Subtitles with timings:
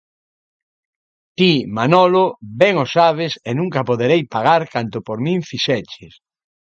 [1.37, 2.23] Ti, Manolo,
[2.61, 6.13] ben o sabes e nunca poderei pagar canto por min fixeches.